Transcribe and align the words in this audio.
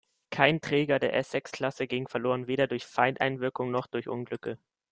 Kein 0.31 0.61
Träger 0.61 0.97
der 0.97 1.13
Essex-Klasse 1.13 1.85
ging 1.85 2.07
verloren, 2.07 2.47
weder 2.47 2.65
durch 2.65 2.87
Feindeinwirkung 2.87 3.69
noch 3.69 3.85
durch 3.85 4.09
Unglücke. 4.09 4.57